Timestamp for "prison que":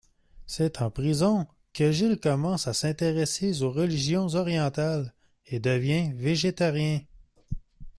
0.89-1.91